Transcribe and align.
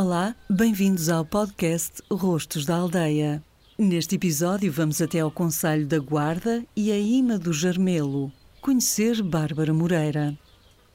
Olá, 0.00 0.32
bem-vindos 0.48 1.08
ao 1.08 1.24
podcast 1.24 2.00
Rostos 2.08 2.64
da 2.64 2.76
Aldeia. 2.76 3.42
Neste 3.76 4.14
episódio 4.14 4.70
vamos 4.70 5.02
até 5.02 5.18
ao 5.18 5.28
Conselho 5.28 5.88
da 5.88 5.98
Guarda 5.98 6.64
e 6.76 6.92
a 6.92 6.96
Ima 6.96 7.36
do 7.36 7.52
Jarmelo, 7.52 8.32
conhecer 8.60 9.20
Bárbara 9.24 9.74
Moreira. 9.74 10.38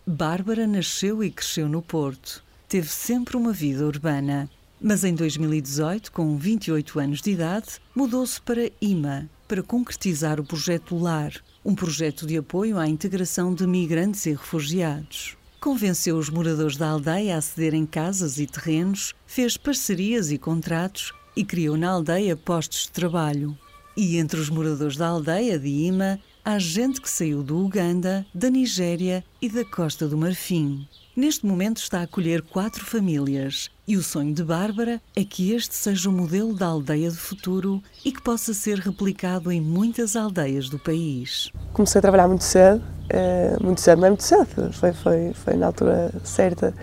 Bárbara 0.07 0.65
nasceu 0.65 1.21
e 1.21 1.29
cresceu 1.29 1.67
no 1.67 1.81
Porto. 1.81 2.41
Teve 2.69 2.87
sempre 2.87 3.35
uma 3.35 3.51
vida 3.51 3.85
urbana. 3.85 4.49
Mas 4.79 5.03
em 5.03 5.13
2018, 5.13 6.09
com 6.09 6.37
28 6.37 6.97
anos 6.97 7.21
de 7.21 7.31
idade, 7.31 7.81
mudou-se 7.93 8.39
para 8.39 8.71
Ima 8.79 9.29
para 9.49 9.61
concretizar 9.61 10.39
o 10.39 10.45
projeto 10.45 10.97
LAR, 10.97 11.33
um 11.65 11.75
projeto 11.75 12.25
de 12.25 12.37
apoio 12.37 12.77
à 12.77 12.87
integração 12.87 13.53
de 13.53 13.67
migrantes 13.67 14.25
e 14.27 14.31
refugiados. 14.31 15.35
Convenceu 15.63 16.17
os 16.17 16.29
moradores 16.29 16.75
da 16.75 16.89
aldeia 16.89 17.37
a 17.37 17.41
cederem 17.41 17.85
casas 17.85 18.37
e 18.37 18.45
terrenos, 18.45 19.15
fez 19.25 19.55
parcerias 19.55 20.29
e 20.29 20.37
contratos 20.37 21.13
e 21.37 21.45
criou 21.45 21.77
na 21.77 21.89
aldeia 21.89 22.35
postos 22.35 22.81
de 22.81 22.91
trabalho. 22.91 23.57
E 23.95 24.17
entre 24.17 24.41
os 24.41 24.49
moradores 24.49 24.97
da 24.97 25.07
aldeia 25.07 25.57
de 25.57 25.69
Ima, 25.69 26.19
há 26.43 26.59
gente 26.59 26.99
que 26.99 27.09
saiu 27.09 27.41
do 27.41 27.63
Uganda, 27.63 28.25
da 28.33 28.49
Nigéria 28.49 29.23
e 29.41 29.47
da 29.47 29.63
Costa 29.63 30.05
do 30.05 30.17
Marfim. 30.17 30.85
Neste 31.15 31.45
momento 31.45 31.77
está 31.77 32.01
a 32.01 32.03
acolher 32.03 32.41
quatro 32.41 32.83
famílias 32.83 33.71
e 33.87 33.95
o 33.95 34.03
sonho 34.03 34.33
de 34.33 34.43
Bárbara 34.43 35.01
é 35.15 35.23
que 35.23 35.53
este 35.53 35.75
seja 35.75 36.09
o 36.09 36.11
modelo 36.11 36.53
da 36.53 36.67
aldeia 36.67 37.09
do 37.09 37.17
futuro 37.17 37.81
e 38.03 38.11
que 38.11 38.21
possa 38.21 38.53
ser 38.53 38.79
replicado 38.79 39.49
em 39.49 39.61
muitas 39.61 40.17
aldeias 40.17 40.67
do 40.67 40.77
país. 40.77 41.49
Comecei 41.71 41.99
a 41.99 42.01
trabalhar 42.01 42.27
muito 42.27 42.43
cedo, 42.43 42.83
eh, 43.09 43.57
muito 43.61 43.81
cedo, 43.81 43.99
não 43.99 44.07
é 44.07 44.09
muito 44.11 44.23
cedo, 44.23 44.71
foi, 44.73 44.93
foi, 44.93 45.33
foi 45.33 45.55
na 45.55 45.67
altura 45.67 46.11
certa. 46.23 46.73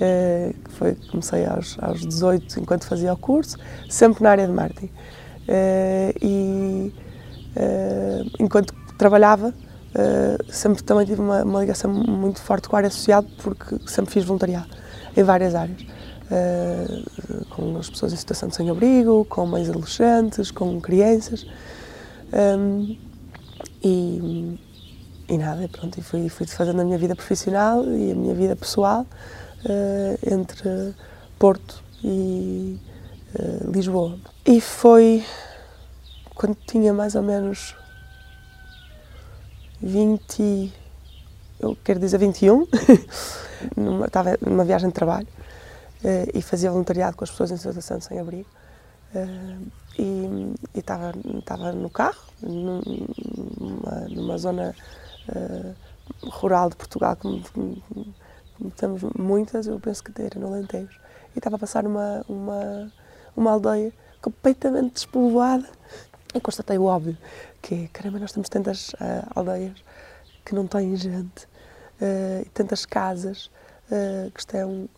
Eh, 0.00 0.54
foi, 0.70 0.94
comecei 1.10 1.44
aos, 1.46 1.76
aos 1.80 2.00
18, 2.06 2.60
enquanto 2.60 2.84
fazia 2.86 3.12
o 3.12 3.16
curso, 3.16 3.58
sempre 3.88 4.22
na 4.22 4.30
área 4.30 4.46
de 4.46 4.52
marketing. 4.52 4.90
Eh, 5.48 6.14
e 6.22 6.92
enquanto 8.38 8.72
trabalhava, 8.96 9.52
sempre 10.48 10.82
também 10.84 11.04
tive 11.04 11.20
uma, 11.20 11.42
uma, 11.42 11.60
ligação 11.60 11.92
muito 11.92 12.40
forte 12.40 12.68
com 12.68 12.76
a 12.76 12.78
área 12.78 12.90
social, 12.90 13.24
porque 13.42 13.76
sempre 13.86 14.12
fiz 14.12 14.24
voluntariado 14.24 14.68
em 15.16 15.22
várias 15.24 15.54
áreas. 15.54 15.84
com 17.50 17.76
as 17.76 17.90
pessoas 17.90 18.12
em 18.12 18.16
situação 18.16 18.48
de 18.48 18.54
sem-abrigo, 18.54 19.24
com 19.24 19.44
mães 19.46 19.68
adolescentes, 19.68 20.50
com 20.52 20.80
crianças. 20.80 21.44
e 23.82 24.58
e 25.30 25.38
nada, 25.38 25.68
pronto, 25.68 25.96
e 25.96 26.02
fui, 26.02 26.28
fui 26.28 26.44
fazendo 26.44 26.80
a 26.80 26.84
minha 26.84 26.98
vida 26.98 27.14
profissional 27.14 27.84
e 27.84 28.10
a 28.10 28.14
minha 28.16 28.34
vida 28.34 28.56
pessoal 28.56 29.06
uh, 29.64 30.34
entre 30.34 30.92
Porto 31.38 31.80
e 32.02 32.76
uh, 33.38 33.70
Lisboa. 33.70 34.18
E 34.44 34.60
foi 34.60 35.24
quando 36.34 36.56
tinha 36.66 36.92
mais 36.92 37.14
ou 37.14 37.22
menos 37.22 37.76
20, 39.80 40.72
eu 41.60 41.78
quero 41.84 42.00
dizer 42.00 42.18
21, 42.18 42.66
numa, 43.78 44.06
estava 44.06 44.36
numa 44.44 44.64
viagem 44.64 44.88
de 44.88 44.94
trabalho 44.94 45.28
uh, 46.02 46.30
e 46.34 46.42
fazia 46.42 46.72
voluntariado 46.72 47.16
com 47.16 47.22
as 47.22 47.30
pessoas 47.30 47.52
em 47.52 47.56
situação 47.56 47.98
de 47.98 48.04
sem-abrigo. 48.04 48.48
e, 49.96 50.54
estava, 50.74 51.14
estava 51.38 51.70
no 51.70 51.88
carro, 51.88 52.18
numa, 52.42 52.80
numa 54.08 54.36
zona 54.36 54.74
uh, 55.30 55.74
rural 56.28 56.70
de 56.70 56.76
Portugal, 56.76 57.16
como, 57.16 57.42
como, 57.50 57.82
como, 58.58 58.70
temos 58.76 59.02
muitas, 59.16 59.66
eu 59.66 59.78
penso 59.80 60.02
que 60.04 60.20
era 60.20 60.38
no 60.38 60.48
Alentejo. 60.48 60.98
E 61.34 61.38
estava 61.38 61.56
a 61.56 61.58
passar 61.58 61.86
uma, 61.86 62.24
uma, 62.28 62.92
uma 63.36 63.52
aldeia 63.52 63.92
completamente 64.20 64.94
despovoada 64.94 65.68
e 66.34 66.40
constatei 66.40 66.78
o 66.78 66.84
óbvio, 66.84 67.16
que 67.62 67.74
é, 67.74 67.88
caramba, 67.88 68.18
nós 68.18 68.32
temos 68.32 68.48
tantas 68.48 68.90
uh, 68.90 69.26
aldeias 69.34 69.82
que 70.44 70.54
não 70.54 70.66
têm 70.66 70.94
gente, 70.96 71.44
uh, 72.00 72.42
e 72.44 72.48
tantas 72.50 72.84
casas 72.84 73.50
que 74.32 74.38
estão 74.38 74.88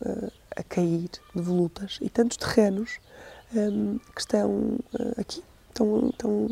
a 0.55 0.63
cair, 0.65 1.09
devolutas, 1.35 1.99
e 2.03 2.11
tantos 2.11 2.37
terrenos 2.37 3.01
um, 3.55 3.99
que 4.15 4.21
estão 4.21 4.79
aqui, 5.17 5.43
estão, 5.71 6.11
estão 6.11 6.47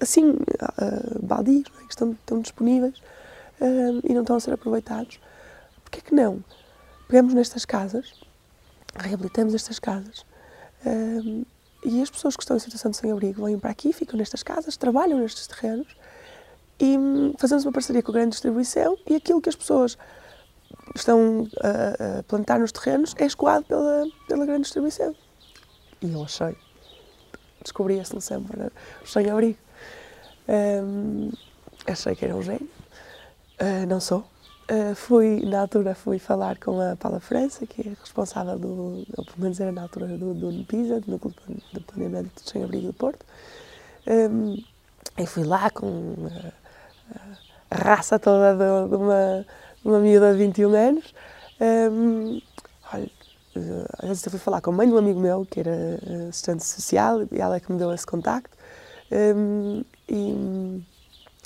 assim, 0.00 0.30
uh, 0.30 1.22
baldios, 1.22 1.66
é? 1.80 1.84
que 1.84 1.90
estão, 1.90 2.12
estão 2.12 2.40
disponíveis 2.40 2.98
uh, 3.60 4.00
e 4.04 4.14
não 4.14 4.22
estão 4.22 4.36
a 4.36 4.40
ser 4.40 4.52
aproveitados. 4.52 5.20
Porquê 5.82 6.00
que 6.00 6.14
não? 6.14 6.42
Pegamos 7.08 7.34
nestas 7.34 7.64
casas, 7.64 8.12
reabilitamos 8.94 9.54
estas 9.54 9.78
casas 9.78 10.20
uh, 10.84 11.46
e 11.84 12.02
as 12.02 12.10
pessoas 12.10 12.36
que 12.36 12.42
estão 12.42 12.56
em 12.56 12.60
situação 12.60 12.90
de 12.90 12.96
sem-abrigo 12.96 13.44
vêm 13.44 13.58
para 13.58 13.70
aqui, 13.70 13.92
ficam 13.92 14.18
nestas 14.18 14.42
casas, 14.42 14.76
trabalham 14.76 15.18
nestes 15.18 15.46
terrenos 15.46 15.96
e 16.78 16.98
um, 16.98 17.34
fazemos 17.38 17.64
uma 17.64 17.72
parceria 17.72 18.02
com 18.02 18.10
a 18.10 18.14
grande 18.14 18.30
distribuição 18.30 18.98
e 19.06 19.14
aquilo 19.14 19.40
que 19.40 19.48
as 19.48 19.56
pessoas 19.56 19.96
estão 20.94 21.48
a, 21.62 22.18
a 22.18 22.22
plantar 22.24 22.58
nos 22.58 22.72
terrenos 22.72 23.14
é 23.18 23.26
escoado 23.26 23.64
pela, 23.64 24.04
pela 24.28 24.44
grande 24.44 24.62
distribuição. 24.62 25.14
E 26.02 26.12
eu 26.12 26.24
achei, 26.24 26.56
descobri 27.62 27.98
a 27.98 28.04
solução 28.04 28.42
para 28.42 28.70
o 29.02 29.06
sem-abrigo. 29.06 29.58
Um, 30.48 31.30
achei 31.86 32.14
que 32.14 32.24
era 32.24 32.34
um 32.34 32.42
gênio, 32.42 32.68
uh, 33.60 33.86
não 33.86 34.00
sou. 34.00 34.24
Uh, 34.70 34.94
fui, 34.96 35.44
na 35.44 35.60
altura, 35.60 35.94
fui 35.94 36.18
falar 36.18 36.58
com 36.58 36.80
a 36.80 36.96
Paula 36.96 37.20
França, 37.20 37.66
que 37.66 37.88
é 37.88 37.90
responsável 38.00 38.58
do, 38.58 39.04
ou 39.16 39.24
pelo 39.24 39.38
menos 39.38 39.60
era 39.60 39.70
na 39.70 39.82
altura, 39.82 40.06
do, 40.08 40.34
do 40.34 40.50
do 40.50 41.10
Núcleo 41.10 41.34
de 41.72 41.80
Planeamento 41.80 42.42
de 42.42 42.50
Sem 42.50 42.64
Abrigo 42.64 42.88
do 42.88 42.92
Porto. 42.92 43.24
Um, 44.06 44.56
e 45.18 45.26
fui 45.26 45.44
lá 45.44 45.70
com 45.70 46.14
a, 47.70 47.74
a 47.74 47.78
raça 47.78 48.18
toda 48.18 48.52
de, 48.54 48.88
de, 48.90 48.96
uma, 48.96 49.46
de 49.82 49.88
uma 49.88 49.98
miúda 50.00 50.32
de 50.32 50.38
21 50.38 50.74
anos. 50.74 51.14
Um, 51.60 52.40
olha, 52.92 53.10
às 53.98 54.08
vezes 54.08 54.26
eu 54.26 54.30
fui 54.30 54.40
falar 54.40 54.60
com 54.60 54.70
a 54.70 54.74
mãe 54.74 54.88
de 54.88 54.94
um 54.94 54.98
amigo 54.98 55.20
meu, 55.20 55.46
que 55.46 55.60
era 55.60 55.98
assistente 56.28 56.64
social, 56.64 57.22
e 57.30 57.40
ela 57.40 57.56
é 57.56 57.60
que 57.60 57.72
me 57.72 57.78
deu 57.78 57.92
esse 57.92 58.06
contacto. 58.06 58.55
Um, 59.10 59.84
e, 60.08 60.82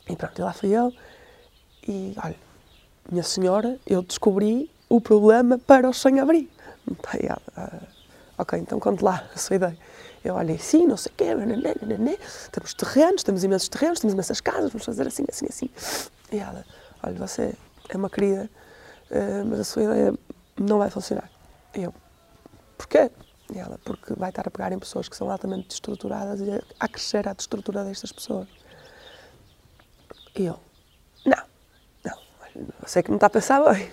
e, 0.08 0.16
pronto, 0.16 0.38
e 0.38 0.42
lá 0.42 0.52
fui 0.52 0.70
eu. 0.70 0.92
E 1.86 2.14
olha, 2.22 2.36
minha 3.10 3.22
senhora, 3.22 3.78
eu 3.86 4.02
descobri 4.02 4.70
o 4.88 5.00
problema 5.00 5.58
para 5.58 5.88
o 5.88 5.92
sem-abrigo. 5.94 6.50
Ah, 7.56 7.80
ok, 8.38 8.58
então 8.58 8.80
conte 8.80 9.02
lá 9.02 9.28
a 9.34 9.38
sua 9.38 9.56
ideia. 9.56 9.78
Eu 10.22 10.34
olhei, 10.34 10.58
sim, 10.58 10.86
não 10.86 10.96
sei 10.96 11.12
o 11.12 11.14
quê, 11.14 11.34
nananã, 11.34 11.74
nananã. 11.80 12.16
temos 12.52 12.74
terrenos, 12.74 13.22
temos 13.22 13.42
imensos 13.42 13.68
terrenos, 13.68 14.00
temos 14.00 14.12
imensas 14.12 14.40
casas, 14.40 14.70
vamos 14.70 14.84
fazer 14.84 15.06
assim, 15.06 15.24
assim, 15.28 15.46
assim. 15.48 15.70
E 16.30 16.38
ela, 16.38 16.64
olha, 17.02 17.14
você 17.14 17.54
é 17.88 17.96
uma 17.96 18.10
querida, 18.10 18.50
uh, 19.10 19.46
mas 19.46 19.60
a 19.60 19.64
sua 19.64 19.84
ideia 19.84 20.14
não 20.58 20.78
vai 20.78 20.90
funcionar. 20.90 21.30
E 21.74 21.82
eu, 21.82 21.94
porquê? 22.76 23.10
Porque 23.84 24.14
vai 24.14 24.30
estar 24.30 24.46
a 24.46 24.50
pegar 24.50 24.72
em 24.72 24.78
pessoas 24.78 25.08
que 25.08 25.16
são 25.16 25.30
altamente 25.30 25.68
destruturadas 25.68 26.40
e 26.40 26.62
a 26.78 26.88
crescer 26.88 27.28
a 27.28 27.32
destrutura 27.32 27.84
destas 27.84 28.12
pessoas. 28.12 28.48
E 30.36 30.46
eu, 30.46 30.58
não, 31.26 31.42
não, 32.04 32.16
sei 32.86 33.02
que 33.02 33.10
não 33.10 33.16
está 33.16 33.26
a 33.26 33.30
pensar 33.30 33.62
bem. 33.72 33.90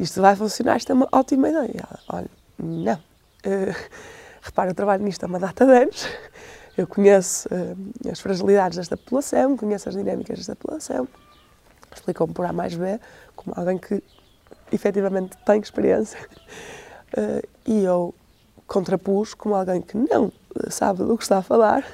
Isto 0.00 0.20
vai 0.20 0.34
funcionar, 0.36 0.76
isto 0.76 0.90
é 0.90 0.94
uma 0.94 1.08
ótima 1.12 1.48
ideia. 1.48 1.70
E 1.74 1.76
ela, 1.76 2.00
olha, 2.08 2.30
não. 2.58 2.94
Uh, 2.94 3.74
repara, 4.40 4.70
eu 4.70 4.74
trabalho 4.74 5.04
nisto 5.04 5.24
há 5.24 5.26
uma 5.26 5.38
data 5.38 5.66
de 5.66 5.72
anos. 5.72 6.06
Eu 6.76 6.86
conheço 6.86 7.48
uh, 7.48 8.10
as 8.10 8.20
fragilidades 8.20 8.78
desta 8.78 8.96
população, 8.96 9.56
conheço 9.56 9.88
as 9.88 9.96
dinâmicas 9.96 10.38
desta 10.38 10.54
população. 10.54 11.08
Explicou-me 11.92 12.32
por 12.32 12.46
A 12.46 12.52
mais 12.52 12.74
B, 12.74 13.00
como 13.34 13.52
alguém 13.56 13.76
que 13.76 14.02
efetivamente 14.70 15.36
tem 15.44 15.60
experiência. 15.60 16.18
Uh, 17.16 17.46
e 17.66 17.82
eu 17.82 18.14
contrapus 18.68 19.34
como 19.34 19.56
alguém 19.56 19.82
que 19.82 19.96
não 19.96 20.30
sabe 20.70 21.02
do 21.02 21.16
que 21.16 21.24
está 21.24 21.38
a 21.38 21.42
falar, 21.42 21.84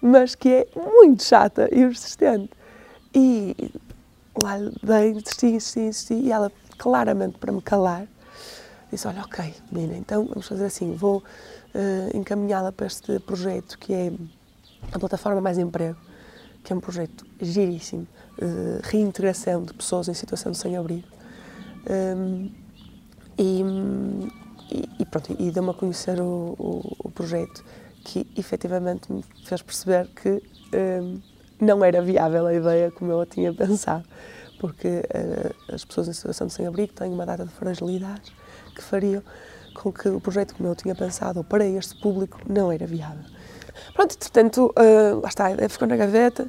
mas 0.00 0.34
que 0.34 0.48
é 0.48 0.68
muito 0.76 1.24
chata 1.24 1.68
e 1.72 1.80
persistente. 1.86 2.50
E 3.14 3.72
lá 4.40 4.58
dei, 4.82 5.10
insisti, 5.10 5.46
insisti, 5.46 5.80
insisti, 5.80 6.14
e 6.14 6.30
ela, 6.30 6.52
claramente 6.76 7.38
para 7.38 7.50
me 7.50 7.62
calar, 7.62 8.06
disse: 8.92 9.08
Olha, 9.08 9.22
ok, 9.22 9.54
menina, 9.72 9.96
então 9.96 10.26
vamos 10.26 10.46
fazer 10.46 10.66
assim, 10.66 10.94
vou 10.94 11.18
uh, 11.18 12.16
encaminhá-la 12.16 12.70
para 12.70 12.86
este 12.86 13.18
projeto 13.20 13.78
que 13.78 13.92
é 13.92 14.12
a 14.92 14.98
Plataforma 14.98 15.40
Mais 15.40 15.58
Emprego, 15.58 15.98
que 16.62 16.72
é 16.72 16.76
um 16.76 16.80
projeto 16.80 17.26
giríssimo, 17.40 18.06
uh, 18.40 18.80
reintegração 18.82 19.62
de 19.64 19.72
pessoas 19.72 20.08
em 20.08 20.14
situação 20.14 20.52
de 20.52 20.58
sem-abrigo. 20.58 21.08
Um, 21.90 22.50
e, 23.38 23.62
e, 24.70 25.04
pronto, 25.06 25.34
e 25.38 25.50
deu-me 25.50 25.70
a 25.70 25.74
conhecer 25.74 26.20
o, 26.20 26.54
o, 26.58 26.96
o, 27.04 27.10
projeto 27.10 27.64
que 28.04 28.26
efetivamente 28.36 29.10
me 29.12 29.24
fez 29.44 29.62
perceber 29.62 30.08
que 30.08 30.42
um, 30.74 31.20
não 31.60 31.84
era 31.84 32.02
viável 32.02 32.46
a 32.46 32.54
ideia 32.54 32.90
como 32.90 33.10
eu 33.10 33.20
a 33.20 33.26
tinha 33.26 33.52
pensado, 33.52 34.04
porque 34.60 34.88
uh, 34.88 35.74
as 35.74 35.84
pessoas 35.84 36.08
em 36.08 36.12
situação 36.12 36.46
de 36.46 36.52
sem-abrigo 36.52 36.92
têm 36.92 37.12
uma 37.12 37.24
data 37.24 37.44
de 37.44 37.52
fragilidades 37.52 38.32
que 38.74 38.82
fariam 38.82 39.22
com 39.74 39.92
que 39.92 40.08
o 40.08 40.20
projeto 40.20 40.54
que 40.54 40.62
eu 40.62 40.74
tinha 40.74 40.94
pensado 40.94 41.42
para 41.44 41.64
este 41.64 42.00
público 42.00 42.40
não 42.48 42.70
era 42.70 42.86
viável. 42.86 43.24
Pronto, 43.94 44.18
portanto, 44.18 44.74
uh, 44.76 45.20
lá 45.20 45.28
está, 45.28 45.46
a 45.46 45.52
ideia 45.52 45.68
ficou 45.68 45.88
na 45.88 45.96
gaveta 45.96 46.48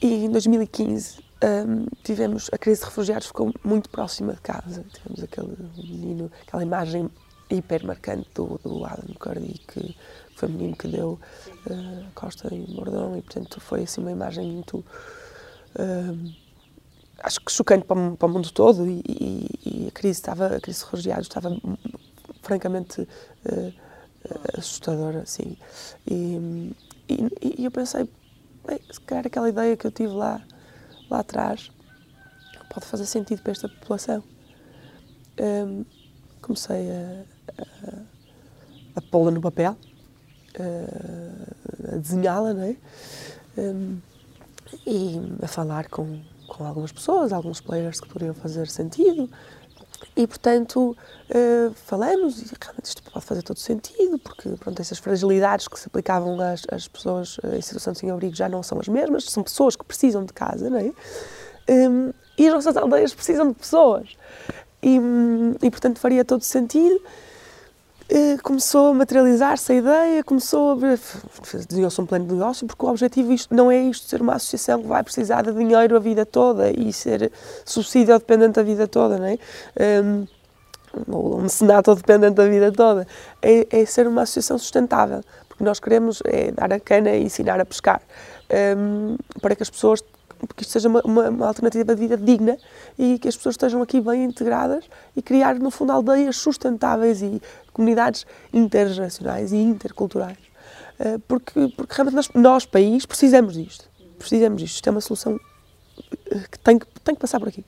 e 0.00 0.24
em 0.24 0.30
2015 0.30 1.20
um, 1.42 1.86
tivemos 2.02 2.48
a 2.52 2.58
crise 2.58 2.80
de 2.80 2.86
refugiados 2.86 3.26
ficou 3.26 3.52
muito 3.64 3.90
próxima 3.90 4.32
de 4.32 4.40
casa. 4.40 4.84
Tivemos 4.92 5.22
aquele 5.22 5.56
menino, 5.76 6.30
aquela 6.46 6.62
imagem 6.62 7.10
hiper 7.52 7.84
marcante 7.84 8.28
do, 8.34 8.58
do 8.62 8.84
Adam 8.84 9.14
Curdy, 9.18 9.60
que 9.68 9.96
foi 10.36 10.48
o 10.48 10.52
menino 10.52 10.76
que 10.76 10.88
deu 10.88 11.20
uh, 11.66 12.06
Costa 12.14 12.52
em 12.54 12.64
Bordão, 12.64 13.16
e 13.16 13.22
portanto 13.22 13.60
foi 13.60 13.82
assim 13.82 14.00
uma 14.00 14.10
imagem 14.10 14.50
muito. 14.50 14.78
Uh, 15.74 16.32
acho 17.22 17.40
que 17.40 17.52
chocante 17.52 17.84
para, 17.84 18.12
para, 18.12 18.26
o 18.26 18.30
mundo 18.30 18.50
todo 18.50 18.86
e, 18.86 19.02
e, 19.08 19.84
e, 19.84 19.88
a 19.88 19.90
crise 19.90 20.20
estava 20.20 20.56
a 20.56 20.60
crise 20.60 20.80
de 20.80 20.84
refugiados 20.84 21.28
estava 21.28 21.56
francamente 22.42 23.02
uh, 23.02 23.74
assustadora 24.58 25.20
assim 25.20 25.56
e, 26.06 26.74
e, 27.08 27.64
eu 27.64 27.70
pensei 27.70 28.08
bem, 28.66 28.80
se 28.90 29.00
calhar 29.02 29.26
aquela 29.26 29.48
ideia 29.48 29.76
que 29.76 29.86
eu 29.86 29.92
tive 29.92 30.12
lá 30.12 30.42
lá 31.08 31.20
atrás 31.20 31.70
pode 32.68 32.86
fazer 32.86 33.06
sentido 33.06 33.40
para 33.40 33.52
esta 33.52 33.68
população 33.68 34.22
um, 35.40 35.84
comecei 36.42 36.90
a, 36.90 37.24
a, 37.58 37.98
a 38.96 39.00
pô-la 39.10 39.30
no 39.30 39.40
papel, 39.40 39.76
a, 40.58 41.94
a 41.94 41.96
desenhá-la, 41.96 42.52
não 42.52 42.64
é? 42.64 42.76
Um, 43.56 43.98
e 44.86 45.20
a 45.42 45.48
falar 45.48 45.88
com, 45.88 46.20
com 46.48 46.64
algumas 46.64 46.92
pessoas, 46.92 47.32
alguns 47.32 47.60
players 47.60 48.00
que 48.00 48.08
poderiam 48.08 48.34
fazer 48.34 48.68
sentido. 48.68 49.30
E, 50.16 50.26
portanto, 50.26 50.96
uh, 51.30 51.74
falamos 51.74 52.40
e 52.40 52.56
realmente 52.60 52.86
isto 52.86 53.02
pode 53.04 53.24
fazer 53.24 53.42
todo 53.42 53.58
sentido, 53.58 54.18
porque 54.18 54.48
pronto, 54.58 54.80
essas 54.80 54.98
fragilidades 54.98 55.68
que 55.68 55.78
se 55.78 55.86
aplicavam 55.86 56.40
às, 56.40 56.64
às 56.70 56.88
pessoas 56.88 57.38
em 57.54 57.60
situação 57.60 57.92
de 57.92 58.00
sem-abrigo 58.00 58.34
já 58.34 58.48
não 58.48 58.62
são 58.62 58.80
as 58.80 58.88
mesmas, 58.88 59.24
são 59.24 59.42
pessoas 59.42 59.76
que 59.76 59.84
precisam 59.84 60.24
de 60.24 60.32
casa, 60.32 60.68
não 60.68 60.78
é? 60.78 60.92
Um, 61.70 62.12
e 62.36 62.46
as 62.46 62.52
nossas 62.52 62.76
aldeias 62.76 63.14
precisam 63.14 63.48
de 63.48 63.54
pessoas. 63.54 64.16
E, 64.82 64.98
e 65.62 65.70
portanto, 65.70 65.98
faria 65.98 66.24
todo 66.24 66.42
sentido. 66.42 67.00
Eh, 68.14 68.36
começou 68.42 68.88
a 68.88 68.94
materializar-se 68.94 69.72
a 69.72 69.74
ideia, 69.74 70.22
começou 70.22 70.72
a 70.72 70.76
desenhou-se 71.66 71.98
um 71.98 72.04
plano 72.04 72.26
de 72.26 72.34
negócio, 72.34 72.66
porque 72.66 72.84
o 72.84 72.88
objetivo 72.90 73.32
isto, 73.32 73.54
não 73.54 73.70
é 73.70 73.80
isto 73.80 74.06
ser 74.06 74.20
uma 74.20 74.34
associação 74.34 74.82
que 74.82 74.86
vai 74.86 75.02
precisar 75.02 75.40
de 75.40 75.52
dinheiro 75.52 75.96
a 75.96 75.98
vida 75.98 76.26
toda 76.26 76.70
e 76.70 76.92
ser 76.92 77.32
subsídio 77.64 78.18
dependente 78.18 78.60
a 78.60 78.62
vida 78.62 78.86
toda, 78.86 79.16
não 79.16 79.24
é? 79.24 79.38
Um, 80.04 80.26
ou 81.08 81.38
um 81.38 81.42
mecenato 81.42 81.94
dependente 81.94 82.34
da 82.34 82.46
vida 82.46 82.70
toda. 82.70 83.06
É, 83.40 83.66
é, 83.70 83.86
ser 83.86 84.06
uma 84.06 84.22
associação 84.22 84.58
sustentável, 84.58 85.22
porque 85.48 85.64
nós 85.64 85.80
queremos 85.80 86.22
é, 86.26 86.50
dar 86.50 86.70
a 86.70 86.78
cana 86.78 87.12
e 87.12 87.22
ensinar 87.22 87.58
a 87.60 87.64
pescar, 87.64 88.02
um, 88.76 89.16
para 89.40 89.56
que 89.56 89.62
as 89.62 89.70
pessoas 89.70 90.04
que 90.46 90.62
isto 90.62 90.72
seja 90.72 90.88
uma, 90.88 91.00
uma, 91.04 91.28
uma, 91.28 91.46
alternativa 91.46 91.94
de 91.94 92.00
vida 92.00 92.16
digna 92.16 92.58
e 92.98 93.18
que 93.18 93.28
as 93.28 93.36
pessoas 93.36 93.54
estejam 93.54 93.82
aqui 93.82 94.00
bem 94.00 94.24
integradas 94.24 94.84
e 95.16 95.22
criar, 95.22 95.54
no 95.56 95.70
fundo, 95.70 95.92
aldeias 95.92 96.36
sustentáveis 96.36 97.22
e 97.22 97.40
comunidades 97.72 98.26
intergeracionais 98.52 99.52
e 99.52 99.56
interculturais. 99.56 100.38
Eh, 100.98 101.18
porque, 101.26 101.68
porque 101.76 101.94
realmente 101.94 102.14
nós, 102.14 102.28
nós, 102.34 102.66
país, 102.66 103.04
precisamos 103.06 103.54
disto. 103.54 103.88
Precisamos 104.18 104.60
disto. 104.60 104.76
Isto 104.76 104.88
é 104.88 104.90
uma 104.90 105.00
solução 105.00 105.40
eh, 106.30 106.44
que 106.50 106.58
tem 106.58 106.78
que, 106.78 106.86
tem 107.02 107.14
que 107.14 107.20
passar 107.20 107.40
por 107.40 107.48
aqui. 107.48 107.64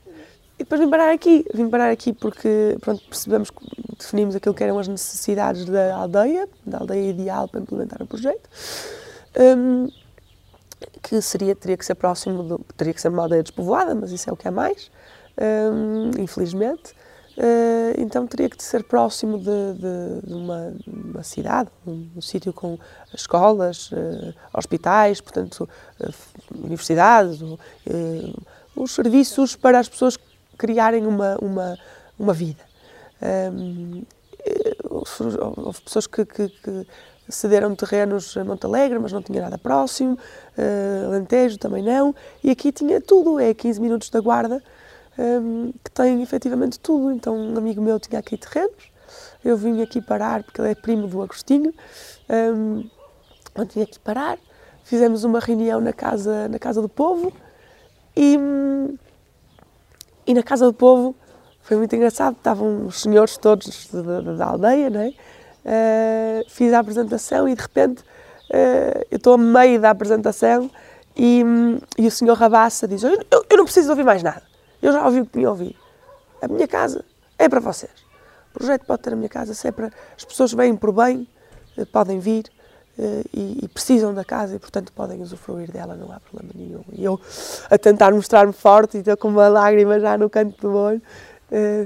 E 0.57 0.59
depois 0.59 0.81
vim 0.81 0.89
parar 0.89 1.13
aqui. 1.13 1.45
Vim 1.53 1.69
parar 1.69 1.91
aqui 1.91 2.13
porque 2.13 2.77
pronto, 2.81 3.03
percebemos, 3.09 3.51
definimos 3.99 4.37
aquilo 4.37 4.55
que 4.55 4.63
eram 4.63 4.79
as 4.79 4.87
necessidades 4.87 5.65
da 5.65 5.97
aldeia, 5.97 6.49
da 6.65 6.79
aldeia 6.79 7.11
ideal 7.11 7.49
para 7.49 7.61
implementar 7.61 8.01
o 8.03 8.07
projeto. 8.07 8.49
Um, 9.37 9.89
que 11.03 11.21
seria, 11.21 11.55
teria 11.55 11.77
que 11.77 11.85
ser 11.85 11.95
próximo, 11.95 12.43
do, 12.43 12.59
teria 12.77 12.93
que 12.93 13.01
ser 13.01 13.09
uma 13.09 13.23
aldeia 13.23 13.43
despovoada, 13.43 13.95
mas 13.95 14.11
isso 14.11 14.29
é 14.29 14.33
o 14.33 14.37
que 14.37 14.49
é 14.49 14.51
mais, 14.51 14.91
um, 15.39 16.11
infelizmente. 16.21 16.95
Uh, 17.37 17.91
então 17.99 18.29
teria 18.29 18.49
que 18.49 18.63
ser 18.63 18.85
próximo 18.85 19.39
de, 19.39 19.45
de, 19.45 20.27
de 20.29 20.35
uma, 20.35 20.73
uma, 20.87 21.23
cidade, 21.25 21.69
um, 21.85 22.09
um 22.17 22.21
sítio 22.21 22.53
com 22.53 22.79
escolas, 23.13 23.91
uh, 23.91 24.33
hospitais, 24.53 25.21
portanto, 25.21 25.69
uh, 26.01 26.15
universidades, 26.57 27.41
os 28.77 28.93
serviços 28.93 29.57
para 29.57 29.81
as 29.81 29.89
pessoas 29.89 30.17
criarem 30.57 31.07
uma, 31.07 31.37
uma, 31.43 31.77
uma 32.17 32.33
vida. 32.33 32.63
Um, 33.53 34.03
houve 34.89 35.81
pessoas 35.83 36.07
que, 36.07 36.25
que, 36.25 36.49
que 36.49 36.87
cederam 37.29 37.75
terrenos 37.75 38.37
a 38.37 38.45
Montalegre, 38.45 38.99
mas 38.99 39.13
não 39.13 39.23
tinha 39.23 39.43
nada 39.43 39.57
próximo, 39.59 40.19
uh, 40.59 41.59
também 41.59 41.83
não, 41.83 42.15
e 42.43 42.51
aqui 42.51 42.71
tinha 42.71 43.01
tudo, 43.01 43.39
é 43.39 43.55
15 43.55 43.81
minutos 43.81 44.11
da 44.11 44.21
Guarda, 44.21 44.63
um, 45.19 45.23
ehm, 45.23 45.73
que 45.83 45.91
tem 45.91 46.23
efetivamente 46.23 46.79
tudo. 46.79 47.13
Então, 47.13 47.37
um 47.37 47.57
amigo 47.57 47.81
meu 47.81 47.99
tinha 47.99 48.19
aqui 48.19 48.37
terrenos, 48.37 48.93
eu 49.45 49.57
vim 49.57 49.81
aqui 49.83 50.01
parar, 50.01 50.43
porque 50.43 50.61
ele 50.61 50.71
é 50.71 50.75
primo 50.75 51.07
do 51.07 51.23
Agostinho, 51.23 51.73
um, 52.29 52.89
eu 53.55 53.67
tinha 53.67 53.85
aqui 53.85 53.99
parar, 53.99 54.39
fizemos 54.83 55.25
uma 55.25 55.39
reunião 55.39 55.81
na 55.81 55.93
Casa, 55.93 56.49
na 56.49 56.59
casa 56.59 56.83
do 56.83 56.89
Povo, 56.89 57.33
e, 58.17 58.39
e 60.27 60.35
na 60.35 60.43
Casa 60.43 60.67
do 60.67 60.73
Povo 60.73 61.15
foi 61.65 61.79
muito 61.79 61.97
engraçado, 61.97 62.37
estavam 62.37 62.87
os 62.87 63.01
senhores 63.01 63.39
todos 63.39 63.89
da, 63.91 64.21
da 64.21 64.47
aldeia, 64.47 64.91
não 64.91 65.01
é? 65.01 65.15
Uh, 65.65 66.45
fiz 66.47 66.75
a 66.75 66.79
apresentação 66.79 67.49
e 67.49 67.55
de 67.55 67.63
repente 67.63 68.03
uh, 68.03 69.07
eu 69.11 69.17
estou 69.17 69.33
a 69.33 69.39
meio 69.39 69.81
da 69.81 69.89
apresentação 69.89 70.71
e, 71.17 71.43
um, 71.43 71.79
e 71.97 72.07
o 72.07 72.11
senhor 72.11 72.37
Rabassa 72.37 72.87
diz: 72.87 73.03
eu, 73.03 73.13
eu, 73.31 73.47
eu, 73.49 73.57
não 73.57 73.65
preciso 73.65 73.89
ouvir 73.89 74.05
mais 74.05 74.23
nada, 74.23 74.43
eu 74.83 74.93
já 74.93 75.03
ouvi 75.07 75.21
o 75.21 75.25
que 75.25 75.33
tinha 75.33 75.49
a 75.49 75.51
ouvir. 75.51 75.75
A 76.43 76.49
minha 76.49 76.69
casa 76.69 77.03
é 77.39 77.49
para 77.49 77.61
vocês. 77.61 77.91
O 78.51 78.59
projeto 78.59 78.85
pode 78.85 79.01
ter 79.01 79.15
a 79.15 79.17
minha 79.17 79.29
casa, 79.29 79.55
se 79.55 79.67
é 79.67 79.73
para. 79.73 79.91
As 80.15 80.23
pessoas 80.23 80.53
vêm 80.53 80.77
por 80.77 80.93
bem, 80.93 81.27
uh, 81.79 81.87
podem 81.87 82.19
vir 82.19 82.45
e, 83.33 83.59
e, 83.65 83.67
precisam 83.67 84.15
da 84.15 84.25
casa 84.25 84.55
e, 84.55 84.59
portanto, 84.61 84.93
podem 84.93 85.21
usufruir 85.21 85.69
dela, 85.69 85.97
não 85.97 86.13
há 86.13 86.21
problema 86.21 86.53
nenhum. 86.55 86.85
E 86.93 87.03
eu, 87.03 87.21
a 87.69 87.77
tentar 87.77 88.13
mostrar-me 88.13 88.53
forte 88.53 88.99
e 88.99 89.01
estou 89.01 89.17
com 89.17 89.27
uma 89.27 89.49
lágrima 89.49 89.99
já 89.99 90.17
no 90.17 90.31
canto 90.31 90.61
do 90.61 90.77
olho, 90.77 91.03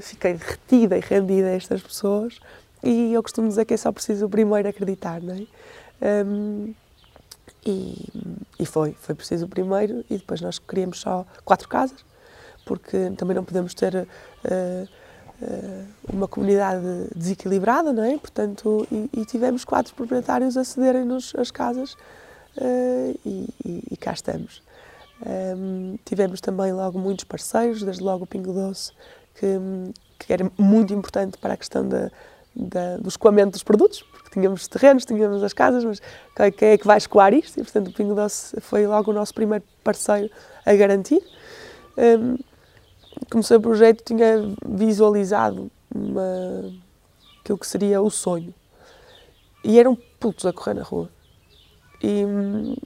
fiquei 0.02 0.34
derretida 0.34 0.98
e 0.98 1.00
rendida 1.00 1.46
a 1.46 1.52
estas 1.52 1.80
pessoas 1.80 2.38
e 2.82 3.12
eu 3.12 3.22
costumo 3.22 3.48
dizer 3.48 3.64
que 3.64 3.74
é 3.74 3.76
só 3.76 3.90
preciso 3.92 4.28
primeiro 4.28 4.68
acreditar, 4.68 5.20
não 5.20 5.34
é? 5.34 6.24
Um, 6.24 6.74
e, 7.66 8.08
e, 8.58 8.66
foi, 8.66 8.92
foi 8.92 9.14
preciso 9.14 9.46
o 9.46 9.48
primeiro 9.48 10.04
e 10.08 10.16
depois 10.16 10.40
nós 10.40 10.58
queríamos 10.58 11.00
só 11.00 11.26
quatro 11.44 11.68
casas, 11.68 12.04
porque 12.64 13.10
também 13.16 13.34
não 13.34 13.44
podemos 13.44 13.74
ter 13.74 13.94
uh, 13.94 14.88
uh, 15.42 15.86
uma 16.12 16.28
comunidade 16.28 16.84
desequilibrada, 17.14 17.92
não 17.92 18.04
é? 18.04 18.16
Portanto, 18.18 18.86
e, 18.90 19.10
e 19.12 19.24
tivemos 19.24 19.64
quatro 19.64 19.94
proprietários 19.94 20.56
a 20.56 20.64
cederem-nos 20.64 21.34
as 21.36 21.50
casas 21.50 21.94
uh, 22.56 23.20
e, 23.26 23.48
e, 23.90 23.96
cá 23.96 24.12
estamos. 24.12 24.62
Um, 25.26 25.98
tivemos 26.04 26.40
também 26.40 26.72
logo 26.72 26.96
muitos 26.98 27.24
parceiros, 27.24 27.82
desde 27.82 28.02
logo 28.02 28.24
o 28.24 28.26
Pingo 28.26 28.52
Doce, 28.52 28.92
que, 29.34 29.46
que 30.18 30.32
era 30.32 30.50
muito 30.56 30.94
importante 30.94 31.36
para 31.38 31.54
a 31.54 31.56
questão 31.56 31.88
da, 31.88 32.10
da, 32.58 32.96
do 32.96 33.08
escoamento 33.08 33.52
dos 33.52 33.62
produtos, 33.62 34.02
porque 34.02 34.30
tínhamos 34.30 34.66
terrenos, 34.66 35.04
tínhamos 35.04 35.42
as 35.42 35.52
casas, 35.52 35.84
mas 35.84 36.02
quem 36.56 36.70
é 36.70 36.78
que 36.78 36.86
vai 36.86 36.98
escoar 36.98 37.32
isto? 37.32 37.58
E, 37.58 37.62
portanto, 37.62 37.88
o 37.88 37.92
Pingo 37.92 38.14
Doce 38.14 38.60
foi 38.60 38.86
logo 38.86 39.12
o 39.12 39.14
nosso 39.14 39.32
primeiro 39.32 39.64
parceiro 39.84 40.28
a 40.66 40.74
garantir. 40.74 41.22
Um, 41.96 42.36
comecei 43.30 43.56
o 43.56 43.60
projeto, 43.60 44.02
tinha 44.04 44.52
visualizado 44.66 45.70
uma, 45.94 46.72
aquilo 47.40 47.58
que 47.58 47.66
seria 47.66 48.02
o 48.02 48.10
sonho. 48.10 48.52
E 49.62 49.78
eram 49.78 49.96
putos 50.18 50.44
a 50.44 50.52
correr 50.52 50.74
na 50.74 50.82
rua. 50.82 51.08
E 52.02 52.24
hum, 52.24 52.76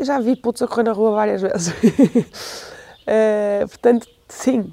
já 0.00 0.20
vi 0.20 0.36
putos 0.36 0.62
a 0.62 0.68
correr 0.68 0.84
na 0.84 0.92
rua 0.92 1.10
várias 1.12 1.42
vezes. 1.42 1.68
uh, 1.68 3.66
portanto, 3.68 4.06
sim, 4.28 4.72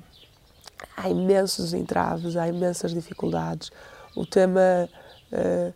há 0.96 1.10
imensos 1.10 1.74
entraves, 1.74 2.36
há 2.36 2.48
imensas 2.48 2.94
dificuldades 2.94 3.72
o 4.16 4.26
tema 4.26 4.90
uh, 5.32 5.74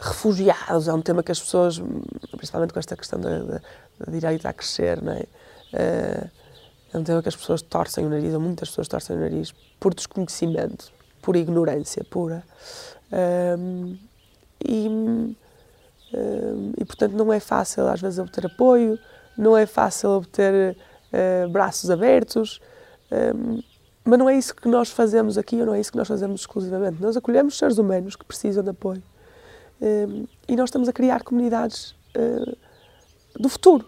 refugiados 0.00 0.88
é 0.88 0.92
um 0.92 1.02
tema 1.02 1.22
que 1.22 1.32
as 1.32 1.40
pessoas, 1.40 1.80
principalmente 2.36 2.72
com 2.72 2.78
esta 2.78 2.96
questão 2.96 3.20
da, 3.20 3.38
da, 3.38 3.60
da 3.98 4.12
direita 4.12 4.48
a 4.48 4.52
crescer, 4.52 5.02
não 5.02 5.12
é? 5.12 5.24
Uh, 5.72 6.30
é 6.92 6.98
um 6.98 7.04
tema 7.04 7.22
que 7.22 7.28
as 7.28 7.36
pessoas 7.36 7.60
torcem 7.60 8.06
o 8.06 8.08
nariz, 8.08 8.32
ou 8.32 8.40
muitas 8.40 8.68
pessoas 8.70 8.88
torcem 8.88 9.16
o 9.16 9.20
nariz, 9.20 9.52
por 9.78 9.92
desconhecimento, 9.92 10.90
por 11.20 11.36
ignorância 11.36 12.02
pura. 12.04 12.42
Um, 13.12 13.16
ehm, 13.16 13.98
e, 14.66 14.88
um, 14.88 15.34
ehm, 16.14 16.72
e, 16.78 16.84
portanto, 16.86 17.12
não 17.12 17.30
é 17.30 17.40
fácil, 17.40 17.86
às 17.88 18.00
vezes, 18.00 18.18
obter 18.18 18.46
apoio, 18.46 18.98
não 19.36 19.56
é 19.56 19.66
fácil 19.66 20.10
obter 20.10 20.76
uh, 21.12 21.48
braços 21.50 21.90
abertos, 21.90 22.58
um, 23.12 23.16
ehm, 23.16 23.60
mas 24.08 24.18
não 24.18 24.28
é 24.28 24.36
isso 24.38 24.56
que 24.56 24.68
nós 24.68 24.90
fazemos 24.90 25.36
aqui, 25.36 25.56
ou 25.56 25.66
não 25.66 25.74
é 25.74 25.80
isso 25.80 25.92
que 25.92 25.98
nós 25.98 26.08
fazemos 26.08 26.40
exclusivamente. 26.40 27.02
Nós 27.02 27.14
acolhemos 27.14 27.58
seres 27.58 27.76
humanos 27.76 28.16
que 28.16 28.24
precisam 28.24 28.64
de 28.64 28.70
apoio. 28.70 29.02
Uh, 29.80 30.26
e 30.48 30.56
nós 30.56 30.70
estamos 30.70 30.88
a 30.88 30.94
criar 30.94 31.22
comunidades 31.22 31.94
uh, 32.16 32.56
do 33.38 33.50
futuro. 33.50 33.84